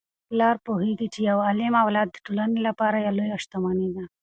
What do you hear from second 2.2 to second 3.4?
ټولنې لپاره لویه